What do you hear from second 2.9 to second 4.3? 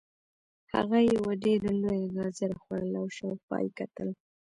او شاوخوا یې کتل